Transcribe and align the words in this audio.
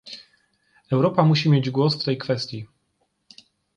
Europa 0.91 1.23
musi 1.23 1.49
mieć 1.49 1.69
głos 1.69 2.01
w 2.01 2.05
tej 2.05 2.17
kwestii 2.17 2.67